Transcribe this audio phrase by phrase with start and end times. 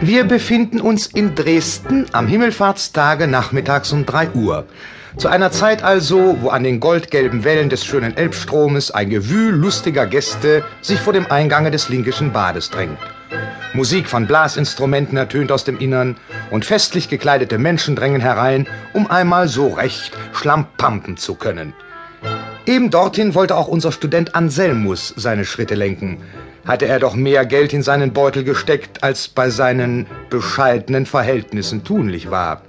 [0.00, 4.66] Wir befinden uns in Dresden am Himmelfahrtstage nachmittags um 3 Uhr.
[5.16, 10.06] Zu einer Zeit also, wo an den goldgelben Wellen des schönen Elbstromes ein Gewühl lustiger
[10.06, 12.98] Gäste sich vor dem Eingange des Linkischen Bades drängt.
[13.74, 16.16] Musik von Blasinstrumenten ertönt aus dem Innern
[16.50, 21.74] und festlich gekleidete Menschen drängen herein, um einmal so recht schlampampen zu können.
[22.66, 26.18] Eben dorthin wollte auch unser Student Anselmus seine Schritte lenken.
[26.66, 32.30] Hatte er doch mehr Geld in seinen Beutel gesteckt, als bei seinen bescheidenen Verhältnissen tunlich
[32.30, 32.62] war.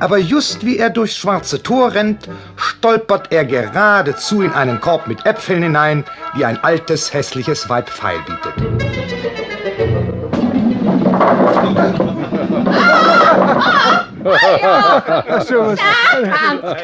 [0.00, 5.24] Aber just wie er durchs schwarze Tor rennt, stolpert er geradezu in einen Korb mit
[5.24, 6.04] Äpfeln hinein,
[6.36, 8.54] die ein altes, hässliches Weib feil bietet.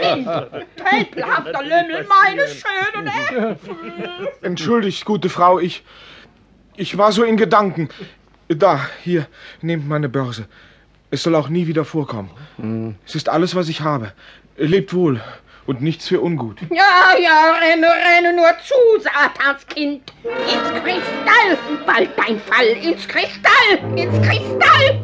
[0.01, 0.66] Kind!
[0.92, 3.06] Tölpelhafter Lümmel, meine schönen
[3.52, 3.56] Äpfel!
[4.42, 5.82] Entschuldigt, gute Frau, ich.
[6.77, 7.88] Ich war so in Gedanken.
[8.48, 9.27] Da, hier,
[9.60, 10.46] nehmt meine Börse.
[11.10, 12.30] Es soll auch nie wieder vorkommen.
[13.07, 14.12] Es ist alles, was ich habe.
[14.57, 15.21] Lebt wohl
[15.66, 16.59] und nichts für ungut.
[16.71, 20.12] Ja, ja, renne, renne nur zu, Satanskind!
[20.24, 21.59] Ins Kristall!
[21.87, 22.66] Bald dein Fall!
[22.82, 23.96] Ins Kristall!
[23.96, 25.02] Ins Kristall!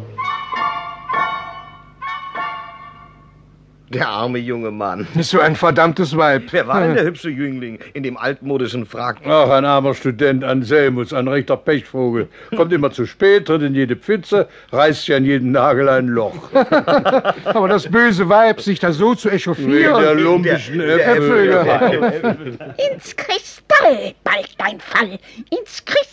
[3.91, 5.07] Der arme junge Mann.
[5.23, 6.45] So ein verdammtes Weib.
[6.51, 9.19] Wer war denn der hübsche Jüngling in dem altmodischen Frack?
[9.27, 12.29] Ach, ein armer Student Anselmus, ein rechter Pechvogel.
[12.57, 16.51] Kommt immer zu spät, tritt in jede Pfütze, reißt sich an jeden Nagel ein Loch.
[17.45, 20.01] Aber das böse Weib, sich da so zu echauffieren.
[20.01, 22.57] der lumpischen Äpfel.
[22.93, 24.15] Ins Kristall!
[24.25, 25.19] Bald dein Fall!
[25.51, 26.08] Ins Kristall!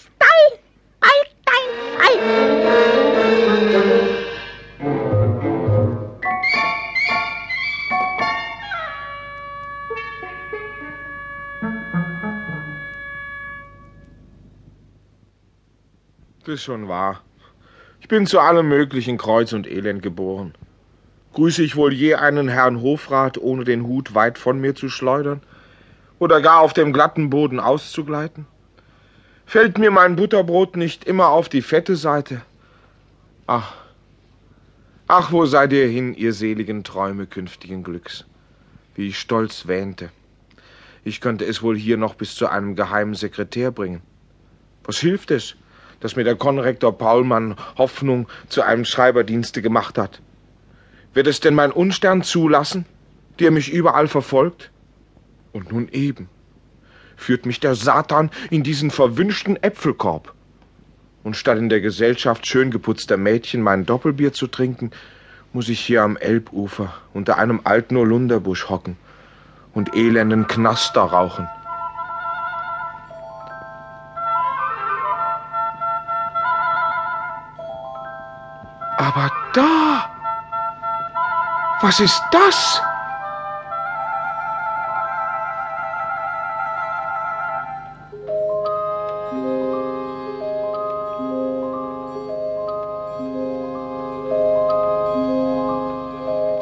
[16.45, 17.21] Das ist schon wahr.
[18.01, 20.53] Ich bin zu allem möglichen Kreuz und Elend geboren.
[21.33, 25.41] Grüße ich wohl je einen Herrn Hofrat, ohne den Hut weit von mir zu schleudern?
[26.19, 28.45] Oder gar auf dem glatten Boden auszugleiten?
[29.47, 32.44] Fällt mir mein Butterbrot nicht immer auf die fette Seite?
[33.47, 33.73] Ach,
[35.07, 38.23] ach, wo seid ihr hin, ihr seligen Träume künftigen Glücks?
[38.94, 40.12] Wie ich stolz wähnte.
[41.03, 44.03] Ich könnte es wohl hier noch bis zu einem geheimen Sekretär bringen.
[44.83, 45.56] Was hilft es,
[46.00, 50.22] dass mir der Konrektor Paulmann Hoffnung zu einem Schreiberdienste gemacht hat?
[51.13, 52.85] Wird es denn mein Unstern zulassen,
[53.39, 54.72] der mich überall verfolgt?
[55.53, 56.29] Und nun eben
[57.16, 60.33] führt mich der Satan in diesen verwünschten Äpfelkorb.
[61.23, 64.91] Und statt in der Gesellschaft schön geputzter Mädchen mein Doppelbier zu trinken,
[65.53, 68.97] muss ich hier am Elbufer unter einem alten Holunderbusch hocken
[69.73, 71.47] und elenden Knaster rauchen.
[79.05, 80.09] Aber da!
[81.81, 82.81] Was ist das?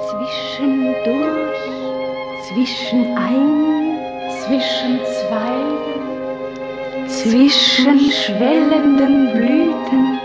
[0.09, 1.63] Zwischendurch,
[2.49, 3.99] zwischen ein,
[4.43, 5.61] zwischen zwei,
[7.07, 10.22] zwischen schwellenden Blüten,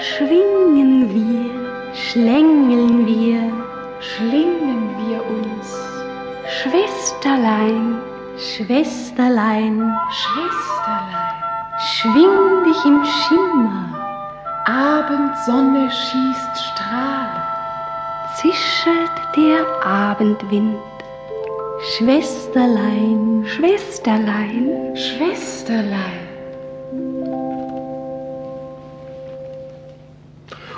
[0.00, 3.52] schwingen wir, schlängeln wir,
[4.00, 5.78] schlingen wir uns.
[6.48, 7.98] Schwesterlein,
[8.36, 11.36] Schwesterlein, Schwesterlein,
[11.78, 13.84] schwing dich im Schimmer,
[14.66, 17.50] Abendsonne schießt Strahlen
[18.40, 20.78] zischelt der Abendwind.
[21.96, 26.19] Schwesterlein, Schwesterlein, Schwesterlein.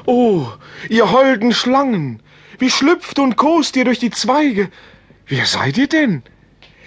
[0.04, 0.46] Oh,
[0.88, 2.20] ihr holden Schlangen,
[2.58, 4.68] wie schlüpft und kost ihr durch die Zweige.
[5.26, 6.22] Wer seid ihr denn?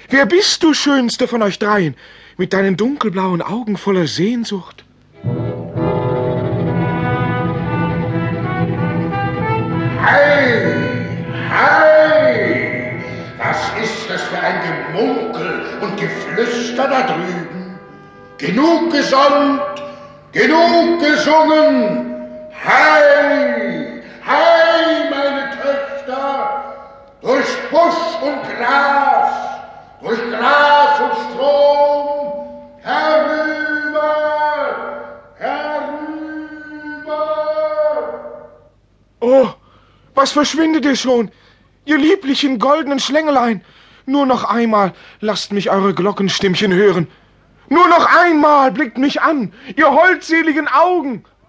[0.09, 1.95] Wer bist du, schönste von euch dreien,
[2.37, 4.83] mit deinen dunkelblauen Augen voller Sehnsucht?
[10.03, 10.75] Hei,
[11.49, 13.03] hei!
[13.37, 14.61] Was ist das für ein
[14.91, 17.79] Gemunkel und Geflüster da drüben?
[18.37, 19.61] Genug gesonnt,
[20.33, 22.14] genug gesungen!
[22.65, 26.73] Hei, hei, meine Töchter!
[27.21, 29.33] Durch Busch und Gras,
[30.01, 32.17] durch Gras und Strom,
[32.81, 34.15] herüber,
[35.37, 36.15] herüber!
[39.19, 39.47] Oh,
[40.15, 41.29] was verschwindet ihr schon?
[41.85, 43.63] Ihr lieblichen goldenen Schlängelein.
[44.07, 47.07] Nur noch einmal lasst mich eure Glockenstimmchen hören.
[47.69, 51.25] Nur noch einmal blickt mich an, ihr holdseligen Augen.